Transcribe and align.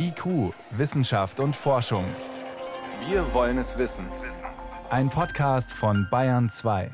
IQ, 0.00 0.54
Wissenschaft 0.70 1.40
und 1.40 1.56
Forschung. 1.56 2.04
Wir 3.08 3.34
wollen 3.34 3.58
es 3.58 3.78
wissen. 3.78 4.06
Ein 4.90 5.10
Podcast 5.10 5.72
von 5.72 6.06
Bayern 6.08 6.48
2. 6.48 6.92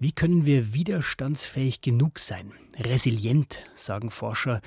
Wie 0.00 0.10
können 0.10 0.44
wir 0.44 0.74
widerstandsfähig 0.74 1.82
genug 1.82 2.18
sein? 2.18 2.52
Resilient, 2.76 3.60
sagen 3.76 4.10
Forscher, 4.10 4.60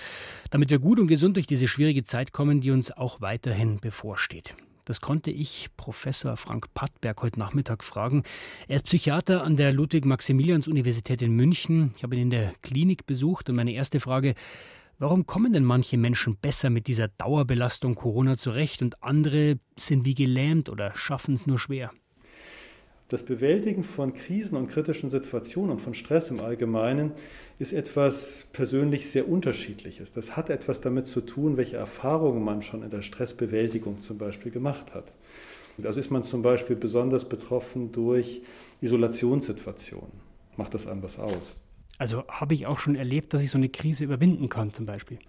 damit 0.52 0.70
wir 0.70 0.80
gut 0.80 1.00
und 1.00 1.08
gesund 1.08 1.36
durch 1.36 1.48
diese 1.48 1.68
schwierige 1.68 2.06
Zeit 2.06 2.32
kommen, 2.32 2.62
die 2.62 2.72
uns 2.72 2.92
auch 2.92 3.20
weiterhin 3.20 3.82
bevorsteht. 3.82 4.56
Das 4.86 5.02
konnte 5.02 5.32
ich 5.32 5.68
Professor 5.76 6.38
Frank 6.38 6.74
Pattberg 6.74 7.22
heute 7.22 7.40
Nachmittag 7.40 7.84
fragen. 7.84 8.24
Er 8.70 8.78
ist 8.78 8.86
Psychiater 8.86 9.44
an 9.44 9.58
der 9.58 9.74
Ludwig-Maximilians-Universität 9.74 11.22
in 11.22 11.34
München. 11.34 11.92
Ich 11.98 12.04
habe 12.04 12.16
ihn 12.16 12.22
in 12.22 12.30
der 12.30 12.54
Klinik 12.62 13.06
besucht 13.06 13.50
und 13.50 13.58
meine 13.58 13.74
erste 13.74 14.00
Frage, 14.00 14.34
Warum 15.00 15.28
kommen 15.28 15.54
denn 15.54 15.64
manche 15.64 15.96
Menschen 15.96 16.38
besser 16.38 16.72
mit 16.72 16.88
dieser 16.88 17.08
Dauerbelastung 17.08 17.94
Corona 17.94 18.36
zurecht 18.36 18.82
und 18.82 19.04
andere 19.04 19.60
sind 19.78 20.06
wie 20.06 20.16
gelähmt 20.16 20.70
oder 20.70 20.96
schaffen 20.96 21.36
es 21.36 21.46
nur 21.46 21.60
schwer? 21.60 21.92
Das 23.08 23.24
Bewältigen 23.24 23.84
von 23.84 24.16
Krisen 24.16 24.58
und 24.58 24.70
kritischen 24.70 25.12
Situationen 25.12 25.74
und 25.74 25.82
von 25.82 25.94
Stress 25.94 26.32
im 26.32 26.40
Allgemeinen 26.40 27.12
ist 27.60 27.74
etwas 27.74 28.48
persönlich 28.54 29.12
sehr 29.12 29.30
Unterschiedliches. 29.30 30.14
Das 30.14 30.36
hat 30.36 30.50
etwas 30.50 30.82
damit 30.82 31.06
zu 31.06 31.22
tun, 31.22 31.58
welche 31.58 31.78
Erfahrungen 31.78 32.44
man 32.44 32.64
schon 32.64 32.82
in 32.82 32.90
der 32.90 33.04
Stressbewältigung 33.04 34.02
zum 34.02 34.18
Beispiel 34.18 34.52
gemacht 34.52 34.96
hat. 34.96 35.14
Also 35.84 36.00
ist 36.00 36.10
man 36.10 36.24
zum 36.24 36.42
Beispiel 36.42 36.76
besonders 36.76 37.30
betroffen 37.30 37.92
durch 37.92 38.42
Isolationssituationen. 38.82 40.12
Macht 40.58 40.74
das 40.74 40.88
einem 40.88 41.04
was 41.04 41.20
aus? 41.20 41.60
Also 41.98 42.24
habe 42.28 42.54
ich 42.54 42.66
auch 42.68 42.80
schon 42.80 42.96
erlebt, 42.96 43.34
dass 43.34 43.42
ich 43.42 43.52
so 43.52 43.58
eine 43.58 43.70
Krise 43.70 44.04
überwinden 44.04 44.50
kann 44.50 44.72
zum 44.72 44.86
Beispiel. 44.86 45.20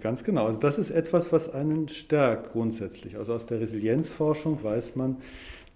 Ganz 0.00 0.22
genau. 0.22 0.46
Also 0.46 0.60
das 0.60 0.78
ist 0.78 0.90
etwas, 0.90 1.32
was 1.32 1.52
einen 1.52 1.88
stärkt 1.88 2.52
grundsätzlich. 2.52 3.16
Also 3.16 3.34
aus 3.34 3.46
der 3.46 3.60
Resilienzforschung 3.60 4.62
weiß 4.62 4.94
man, 4.94 5.16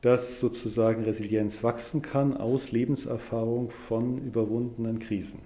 dass 0.01 0.41
sozusagen 0.41 1.05
Resilienz 1.05 1.63
wachsen 1.63 2.03
kann 2.03 2.37
aus 2.37 2.73
Lebenserfahrung 2.73 3.71
von 3.71 4.19
überwundenen 4.19 4.99
Krisen. 4.99 5.41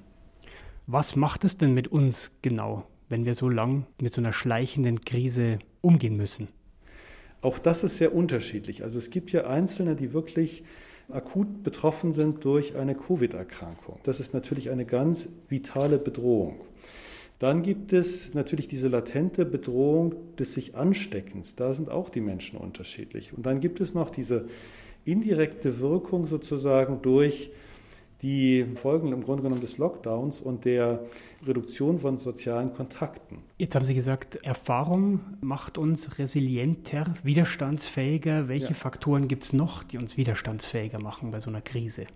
Was 0.86 1.16
macht 1.16 1.44
es 1.44 1.56
denn 1.56 1.74
mit 1.74 1.88
uns 1.88 2.30
genau, 2.42 2.86
wenn 3.08 3.24
wir 3.24 3.34
so 3.34 3.48
lang 3.48 3.86
mit 4.00 4.12
so 4.12 4.20
einer 4.20 4.32
schleichenden 4.32 5.00
Krise 5.00 5.58
umgehen 5.80 6.16
müssen? 6.16 6.48
Auch 7.42 7.58
das 7.58 7.84
ist 7.84 7.98
sehr 7.98 8.14
unterschiedlich. 8.14 8.82
Also 8.82 8.98
es 8.98 9.10
gibt 9.10 9.30
ja 9.30 9.46
Einzelne, 9.46 9.94
die 9.94 10.12
wirklich 10.12 10.64
akut 11.08 11.62
betroffen 11.62 12.12
sind 12.12 12.44
durch 12.44 12.76
eine 12.76 12.94
Covid-Erkrankung. 12.94 14.00
Das 14.02 14.20
ist 14.20 14.34
natürlich 14.34 14.70
eine 14.70 14.84
ganz 14.84 15.28
vitale 15.48 15.98
Bedrohung. 15.98 16.60
Dann 17.38 17.62
gibt 17.62 17.92
es 17.92 18.32
natürlich 18.32 18.66
diese 18.66 18.88
latente 18.88 19.44
Bedrohung 19.44 20.14
des 20.38 20.54
sich 20.54 20.74
Ansteckens. 20.74 21.54
Da 21.54 21.74
sind 21.74 21.90
auch 21.90 22.08
die 22.08 22.22
Menschen 22.22 22.58
unterschiedlich. 22.58 23.34
Und 23.34 23.44
dann 23.44 23.60
gibt 23.60 23.80
es 23.80 23.92
noch 23.92 24.10
diese 24.10 24.46
indirekte 25.04 25.80
Wirkung 25.80 26.26
sozusagen 26.26 27.02
durch 27.02 27.50
die 28.22 28.64
Folgen 28.76 29.12
im 29.12 29.22
Grunde 29.22 29.42
genommen 29.42 29.60
des 29.60 29.78
Lockdowns 29.78 30.40
und 30.40 30.64
der 30.64 31.00
Reduktion 31.46 31.98
von 31.98 32.18
sozialen 32.18 32.72
Kontakten. 32.72 33.38
Jetzt 33.58 33.74
haben 33.74 33.84
Sie 33.84 33.94
gesagt, 33.94 34.36
Erfahrung 34.36 35.20
macht 35.40 35.78
uns 35.78 36.18
resilienter, 36.18 37.14
widerstandsfähiger. 37.22 38.48
Welche 38.48 38.68
ja. 38.68 38.74
Faktoren 38.74 39.28
gibt 39.28 39.44
es 39.44 39.52
noch, 39.52 39.82
die 39.82 39.98
uns 39.98 40.16
widerstandsfähiger 40.16 41.00
machen 41.00 41.30
bei 41.30 41.40
so 41.40 41.50
einer 41.50 41.60
Krise? 41.60 42.06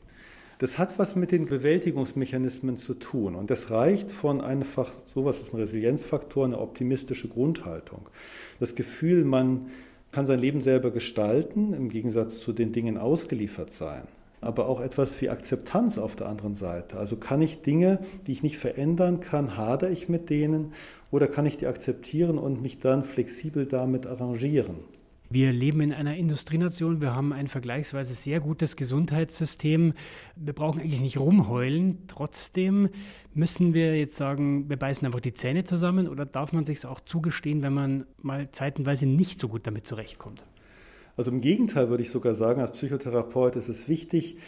Das 0.58 0.76
hat 0.76 0.98
was 0.98 1.16
mit 1.16 1.32
den 1.32 1.46
Bewältigungsmechanismen 1.46 2.76
zu 2.76 2.94
tun. 2.94 3.34
Und 3.34 3.50
das 3.50 3.70
reicht 3.70 4.10
von 4.10 4.42
einfach, 4.42 4.92
sowas 5.14 5.40
ist 5.40 5.54
ein 5.54 5.56
Resilienzfaktor, 5.60 6.44
eine 6.44 6.58
optimistische 6.58 7.28
Grundhaltung. 7.28 8.08
Das 8.58 8.74
Gefühl, 8.74 9.24
man 9.24 9.68
kann 10.12 10.26
sein 10.26 10.38
Leben 10.38 10.60
selber 10.60 10.90
gestalten, 10.90 11.72
im 11.72 11.88
Gegensatz 11.88 12.40
zu 12.40 12.52
den 12.52 12.72
Dingen 12.72 12.98
ausgeliefert 12.98 13.72
sein 13.72 14.06
aber 14.40 14.68
auch 14.68 14.80
etwas 14.80 15.20
wie 15.20 15.28
Akzeptanz 15.28 15.98
auf 15.98 16.16
der 16.16 16.28
anderen 16.28 16.54
Seite. 16.54 16.96
Also 16.98 17.16
kann 17.16 17.42
ich 17.42 17.62
Dinge, 17.62 18.00
die 18.26 18.32
ich 18.32 18.42
nicht 18.42 18.58
verändern 18.58 19.20
kann, 19.20 19.56
hader 19.56 19.90
ich 19.90 20.08
mit 20.08 20.30
denen 20.30 20.72
oder 21.10 21.26
kann 21.28 21.46
ich 21.46 21.56
die 21.56 21.66
akzeptieren 21.66 22.38
und 22.38 22.62
mich 22.62 22.78
dann 22.78 23.04
flexibel 23.04 23.66
damit 23.66 24.06
arrangieren? 24.06 24.76
Wir 25.32 25.52
leben 25.52 25.80
in 25.80 25.92
einer 25.92 26.16
Industrienation, 26.16 27.00
wir 27.00 27.14
haben 27.14 27.32
ein 27.32 27.46
vergleichsweise 27.46 28.14
sehr 28.14 28.40
gutes 28.40 28.74
Gesundheitssystem. 28.74 29.92
Wir 30.34 30.52
brauchen 30.52 30.80
eigentlich 30.80 31.00
nicht 31.00 31.18
rumheulen. 31.18 31.98
Trotzdem 32.08 32.88
müssen 33.32 33.72
wir 33.72 33.96
jetzt 33.96 34.16
sagen, 34.16 34.68
wir 34.68 34.76
beißen 34.76 35.06
einfach 35.06 35.20
die 35.20 35.32
Zähne 35.32 35.64
zusammen 35.64 36.08
oder 36.08 36.26
darf 36.26 36.52
man 36.52 36.64
sich 36.64 36.84
auch 36.84 36.98
zugestehen, 36.98 37.62
wenn 37.62 37.72
man 37.72 38.06
mal 38.20 38.50
zeitenweise 38.50 39.06
nicht 39.06 39.38
so 39.38 39.46
gut 39.46 39.68
damit 39.68 39.86
zurechtkommt? 39.86 40.44
Also 41.20 41.32
im 41.32 41.42
Gegenteil 41.42 41.91
würde 41.91 42.03
ich 42.03 42.08
sogar 42.08 42.32
sagen, 42.32 42.62
als 42.62 42.70
Psychotherapeut 42.70 43.54
ist 43.54 43.69
es 43.69 43.91
wichtig, 43.91 44.38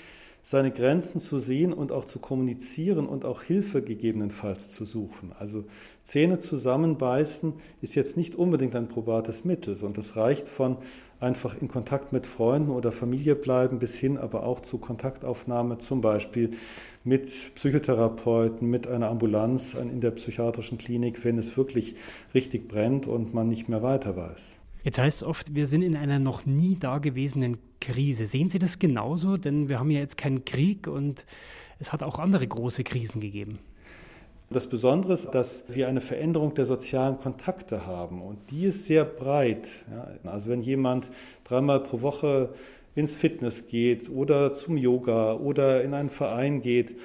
seine 0.43 0.71
Grenzen 0.71 1.21
zu 1.21 1.39
sehen 1.39 1.75
und 1.75 1.93
auch 1.93 2.07
zu 2.07 2.19
kommunizieren 2.19 3.07
und 3.09 3.27
auch 3.27 3.43
Hilfe 3.43 3.83
gegebenenfalls 3.83 4.71
zu 4.71 4.87
suchen. 4.87 5.35
Also 5.39 5.67
Zähne 6.03 6.39
zusammenbeißen 6.39 7.53
ist 7.83 7.95
jetzt 7.95 8.17
nicht 8.17 8.37
unbedingt 8.37 8.75
ein 8.75 8.89
probates 8.89 9.45
Mittel, 9.45 9.77
sondern 9.77 9.97
das 10.03 10.17
reicht 10.17 10.49
von 10.49 10.79
einfach 11.21 11.61
in 11.61 11.69
Kontakt 11.69 12.15
mit 12.15 12.27
Freunden 12.27 12.71
oder 12.71 12.91
Familie 12.91 13.35
bleiben 13.35 13.79
bis 13.79 13.99
hin 13.99 14.17
aber 14.17 14.47
auch 14.47 14.61
zu 14.61 14.79
Kontaktaufnahme 14.79 15.77
zum 15.77 16.01
Beispiel 16.01 16.53
mit 17.05 17.55
Psychotherapeuten, 17.55 18.67
mit 18.67 18.87
einer 18.87 19.11
Ambulanz 19.11 19.75
in 19.75 20.01
der 20.01 20.13
psychiatrischen 20.13 20.79
Klinik, 20.79 21.23
wenn 21.23 21.37
es 21.37 21.55
wirklich 21.55 21.97
richtig 22.33 22.67
brennt 22.67 23.07
und 23.07 23.35
man 23.35 23.51
nicht 23.51 23.69
mehr 23.69 23.83
weiter 23.83 24.17
weiß. 24.17 24.62
Jetzt 24.85 24.99
heißt 24.99 25.23
es 25.23 25.23
oft, 25.23 25.55
wir 25.55 25.67
sind 25.67 25.83
in 25.83 25.97
einer 25.97 26.19
noch 26.19 26.45
nie 26.45 26.77
dagewesenen 26.77 27.59
Krise. 27.81 28.27
Sehen 28.27 28.49
Sie 28.49 28.59
das 28.59 28.79
genauso? 28.79 29.37
Denn 29.37 29.69
wir 29.69 29.79
haben 29.79 29.91
ja 29.91 30.01
jetzt 30.01 30.17
keinen 30.17 30.45
Krieg 30.45 30.89
und 30.89 31.25
es 31.79 31.93
hat 31.93 32.03
auch 32.03 32.19
andere 32.19 32.47
große 32.47 32.83
Krisen 32.83 33.21
gegeben. 33.21 33.59
Das 34.51 34.69
Besondere 34.69 35.15
ist, 35.15 35.31
dass 35.31 35.65
wir 35.69 35.89
eine 35.89 36.01
Veränderung 36.01 36.53
der 36.55 36.67
sozialen 36.67 37.17
Kontakte 37.17 37.87
haben 37.87 38.21
und 38.21 38.39
die 38.51 38.67
ist 38.67 38.85
sehr 38.85 39.05
breit. 39.07 39.85
Also 40.25 40.51
wenn 40.51 40.61
jemand 40.61 41.11
dreimal 41.45 41.81
pro 41.81 42.03
Woche 42.03 42.51
ins 42.95 43.15
Fitness 43.15 43.67
geht 43.67 44.11
oder 44.11 44.53
zum 44.53 44.77
Yoga 44.77 45.35
oder 45.35 45.83
in 45.83 45.95
einen 45.95 46.11
Verein 46.11 46.61
geht, 46.61 46.97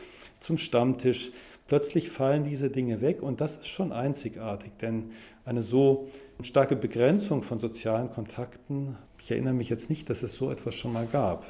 zum 0.41 0.57
Stammtisch, 0.57 1.31
plötzlich 1.67 2.09
fallen 2.09 2.43
diese 2.43 2.69
Dinge 2.69 2.99
weg 2.99 3.23
und 3.23 3.39
das 3.39 3.55
ist 3.55 3.67
schon 3.67 3.93
einzigartig, 3.93 4.73
denn 4.81 5.11
eine 5.45 5.61
so 5.61 6.09
starke 6.43 6.75
Begrenzung 6.75 7.43
von 7.43 7.59
sozialen 7.59 8.09
Kontakten, 8.09 8.97
ich 9.19 9.31
erinnere 9.31 9.53
mich 9.53 9.69
jetzt 9.69 9.89
nicht, 9.89 10.09
dass 10.09 10.23
es 10.23 10.35
so 10.35 10.51
etwas 10.51 10.75
schon 10.75 10.93
mal 10.93 11.05
gab. 11.05 11.45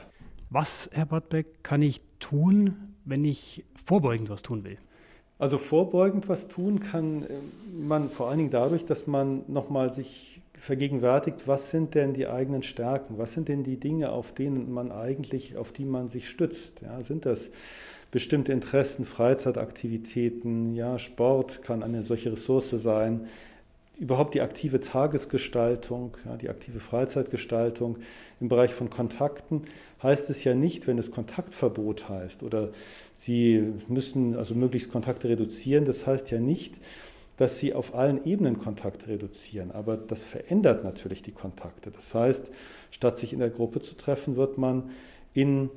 Was, 0.49 0.89
Herr 0.93 1.05
Bartbeck, 1.05 1.63
kann 1.63 1.81
ich 1.81 2.01
tun, 2.19 2.93
wenn 3.05 3.25
ich 3.25 3.65
vorbeugend 3.85 4.29
was 4.29 4.41
tun 4.41 4.63
will? 4.63 4.77
Also 5.39 5.57
vorbeugend 5.57 6.29
was 6.29 6.47
tun 6.47 6.79
kann 6.79 7.23
äh, 7.23 7.27
man 7.77 8.09
vor 8.09 8.29
allen 8.29 8.39
Dingen 8.39 8.49
dadurch, 8.49 8.85
dass 8.85 9.07
man 9.07 9.43
nochmal 9.47 9.93
sich 9.93 10.41
vergegenwärtigt, 10.57 11.47
was 11.47 11.69
sind 11.69 11.93
denn 11.93 12.13
die 12.13 12.27
eigenen 12.27 12.63
Stärken, 12.63 13.19
was 13.19 13.33
sind 13.33 13.47
denn 13.47 13.63
die 13.63 13.79
Dinge, 13.79 14.11
auf 14.11 14.33
denen 14.33 14.71
man 14.71 14.91
eigentlich, 14.91 15.55
auf 15.55 15.71
die 15.71 15.85
man 15.85 16.09
sich 16.09 16.29
stützt. 16.29 16.81
Ja, 16.81 17.03
sind 17.03 17.25
das 17.27 17.51
bestimmte 18.09 18.51
Interessen, 18.53 19.05
Freizeitaktivitäten, 19.05 20.73
ja, 20.73 20.97
Sport 20.97 21.61
kann 21.61 21.83
eine 21.83 22.01
solche 22.01 22.31
Ressource 22.31 22.71
sein, 22.71 23.27
überhaupt 24.00 24.34
die 24.34 24.41
aktive 24.41 24.80
Tagesgestaltung, 24.80 26.18
ja, 26.25 26.38
die 26.38 26.50
aktive 26.50 26.80
Freizeitgestaltung 26.80 27.97
im 28.40 28.47
Bereich 28.47 28.74
von 28.74 28.90
Kontakten 28.90 29.63
heißt 30.02 30.30
es 30.30 30.44
ja 30.44 30.53
nicht, 30.53 30.88
wenn 30.88 30.97
es 30.97 31.12
Kontaktverbot 31.12 32.08
heißt 32.08 32.44
oder 32.44 32.69
Sie 33.16 33.74
müssen 33.88 34.35
also 34.35 34.53
möglichst 34.53 34.91
Kontakte 34.91 35.30
reduzieren, 35.30 35.85
das 35.85 36.06
heißt 36.06 36.30
ja 36.30 36.40
nicht, 36.40 36.75
dass 37.38 37.59
Sie 37.59 37.74
auf 37.74 37.96
allen 37.96 38.24
Ebenen 38.25 38.58
Kontakte 38.59 39.08
reduzieren, 39.08 39.72
aber 39.72 39.97
das 39.97 40.23
verändert 40.23 40.84
natürlich 40.84 41.23
die 41.23 41.32
Kontakte. 41.32 41.91
Das 41.91 42.14
heißt, 42.14 42.52
statt 42.91 43.17
sich 43.17 43.34
in 43.34 43.40
der 43.40 43.50
Gruppe 43.50 43.82
zu 43.82 43.96
treffen, 43.96 44.35
wird 44.35 44.58
man 44.58 44.91
in 45.34 45.70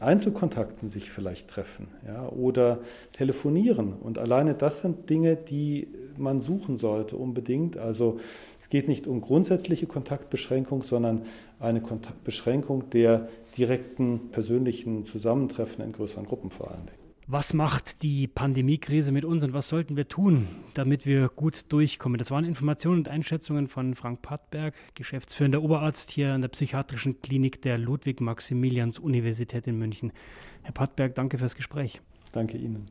Einzelkontakten 0.00 0.88
sich 0.88 1.10
vielleicht 1.10 1.48
treffen 1.48 1.88
ja, 2.06 2.28
oder 2.28 2.80
telefonieren. 3.12 3.92
Und 3.92 4.18
alleine 4.18 4.54
das 4.54 4.80
sind 4.80 5.08
Dinge, 5.08 5.36
die 5.36 5.88
man 6.18 6.40
suchen 6.40 6.76
sollte 6.76 7.16
unbedingt. 7.16 7.76
Also 7.76 8.18
es 8.60 8.68
geht 8.68 8.88
nicht 8.88 9.06
um 9.06 9.20
grundsätzliche 9.20 9.86
Kontaktbeschränkung, 9.86 10.82
sondern 10.82 11.22
eine 11.58 11.80
Kontaktbeschränkung 11.80 12.90
der 12.90 13.28
direkten 13.56 14.30
persönlichen 14.30 15.04
Zusammentreffen 15.04 15.84
in 15.84 15.92
größeren 15.92 16.26
Gruppen 16.26 16.50
vor 16.50 16.70
allen 16.70 16.86
Dingen. 16.86 17.04
Was 17.26 17.54
macht 17.54 18.02
die 18.02 18.26
Pandemiekrise 18.26 19.10
mit 19.10 19.24
uns 19.24 19.42
und 19.42 19.54
was 19.54 19.70
sollten 19.70 19.96
wir 19.96 20.06
tun, 20.08 20.46
damit 20.74 21.06
wir 21.06 21.30
gut 21.30 21.72
durchkommen? 21.72 22.18
Das 22.18 22.30
waren 22.30 22.44
Informationen 22.44 22.98
und 22.98 23.08
Einschätzungen 23.08 23.66
von 23.66 23.94
Frank 23.94 24.20
Pattberg, 24.20 24.74
geschäftsführender 24.94 25.62
Oberarzt 25.62 26.10
hier 26.10 26.34
an 26.34 26.42
der 26.42 26.48
Psychiatrischen 26.48 27.22
Klinik 27.22 27.62
der 27.62 27.78
Ludwig-Maximilians-Universität 27.78 29.66
in 29.66 29.78
München. 29.78 30.12
Herr 30.64 30.72
Pattberg, 30.72 31.14
danke 31.14 31.38
fürs 31.38 31.56
Gespräch. 31.56 32.02
Danke 32.32 32.58
Ihnen. 32.58 32.90